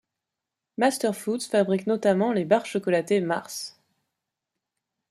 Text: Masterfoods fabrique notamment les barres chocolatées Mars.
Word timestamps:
Masterfoods 0.79 1.45
fabrique 1.47 1.85
notamment 1.85 2.33
les 2.33 2.43
barres 2.43 2.65
chocolatées 2.65 3.21
Mars. 3.21 3.79